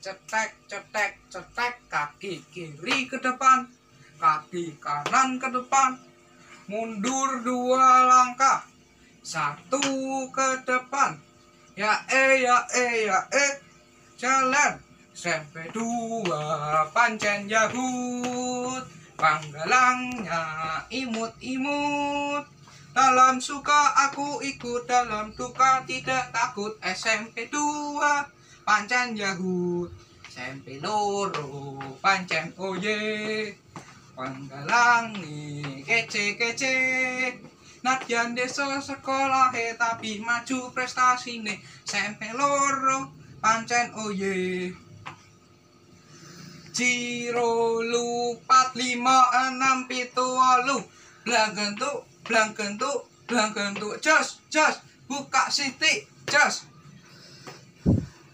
[0.00, 3.68] cetek cetek cetek kaki kiri ke depan
[4.20, 5.96] kaki kanan ke depan.
[6.68, 8.62] Mundur dua langkah
[9.24, 9.80] satu
[10.30, 11.16] ke depan.
[11.74, 13.52] Ya eh ya eh ya eh
[14.20, 14.78] jalan
[15.16, 18.84] sampai dua pancen jahut.
[19.16, 20.44] Panggalangnya
[20.92, 22.44] imut-imut.
[22.90, 26.76] Dalam suka aku ikut dalam duka tidak takut.
[26.80, 28.39] SMP 2
[28.70, 29.90] pancen jahut
[30.30, 33.50] SMP loro pancen oye.
[34.14, 36.74] Panggalangi kece kece.
[37.82, 43.10] Nadyan desa sekolah tapi maju prestasi nih SMP loro
[43.42, 44.70] pancen oye.
[46.70, 49.18] Ciro lupat lima
[49.50, 50.78] enam pitu walu.
[51.26, 53.98] Blang gentuk, blang gentuk, blang gentuk.
[53.98, 54.78] Jos, jos,
[55.10, 56.69] buka siti, jos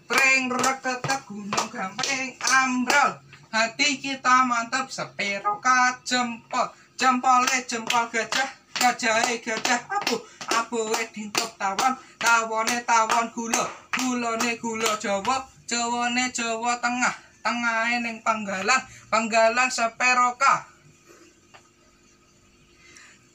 [0.07, 3.19] Pring reketek gunung gamping ambrol.
[3.51, 5.59] Hati kita mantap sepero
[6.07, 9.83] jempol Jempolnya jempol gajah Gajahe gajah.
[9.91, 10.15] Abu
[10.47, 10.79] Abu
[11.11, 11.93] dintok tawon.
[12.15, 17.15] Tawone tawon gula Gulane gula jawa Jawane jawa tengah.
[17.43, 20.67] Tengah ning panggalang Panggalang seperoka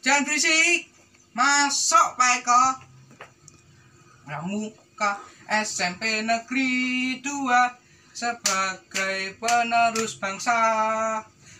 [0.01, 0.89] Jangan berisik
[1.37, 2.63] Masuk Pak Eko
[5.03, 5.19] Pramuka
[5.51, 10.55] SMP Negeri 2 sebagai penerus bangsa.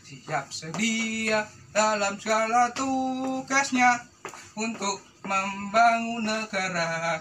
[0.07, 3.99] Siap sedia dalam segala tugasnya
[4.55, 7.19] untuk membangun negara.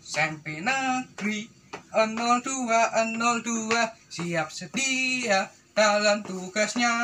[0.00, 1.44] SMP Negeri
[1.92, 3.68] 0202
[4.08, 6.96] siap sedia dalam tugasnya.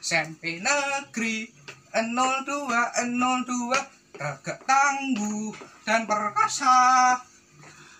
[0.00, 1.52] SMP Negeri
[1.92, 5.56] 0202 tegak tangguh
[5.88, 7.16] dan perkasa.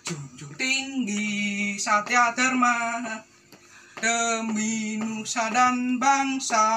[0.05, 3.01] Junjung tinggi satya dharma
[3.97, 6.69] demi nusa dan bangsa.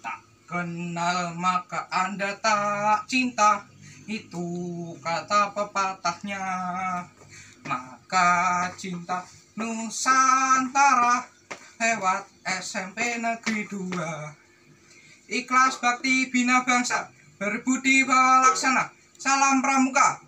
[0.00, 3.68] Tak kenal maka anda tak cinta
[4.08, 4.48] itu
[5.04, 6.44] kata pepatahnya.
[7.68, 9.20] Maka cinta
[9.52, 11.28] Nusantara
[11.76, 13.92] lewat SMP Negeri 2
[15.28, 18.86] ikhlas bakti bina bangsa berbudi laksana
[19.18, 20.22] salam pramuka